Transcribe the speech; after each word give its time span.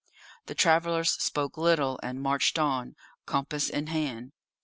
The 0.47 0.55
travellers 0.55 1.11
spoke 1.11 1.57
little, 1.59 1.99
and 2.01 2.19
marched 2.23 2.57
on, 2.57 2.95
compass 3.27 3.69
in 3.69 3.85
hand. 3.85 4.31